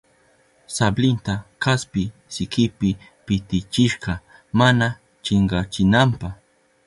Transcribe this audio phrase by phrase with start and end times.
[0.75, 2.03] Sablinta kaspi
[2.33, 2.89] sikipi
[3.25, 4.13] pitichishka
[4.59, 4.87] mana
[5.23, 6.29] chinkachinanpa.